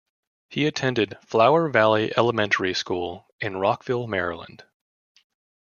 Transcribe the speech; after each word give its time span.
He 0.49 0.65
attended 0.65 1.19
Flower 1.23 1.69
Valley 1.69 2.11
Elementary 2.17 2.73
School 2.73 3.27
in 3.39 3.57
Rockville, 3.57 4.07
Maryland. 4.07 4.63